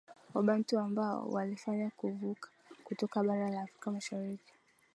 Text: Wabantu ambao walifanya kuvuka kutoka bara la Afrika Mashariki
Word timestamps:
Wabantu 0.33 0.79
ambao 0.79 1.29
walifanya 1.31 1.91
kuvuka 1.97 2.49
kutoka 2.83 3.23
bara 3.23 3.49
la 3.49 3.61
Afrika 3.61 3.91
Mashariki 3.91 4.53